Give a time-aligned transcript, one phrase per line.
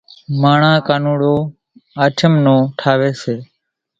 [0.41, 1.35] ماڻۿان ڪانوڙو
[2.03, 3.35] آٺم نو ٺاۿي سي،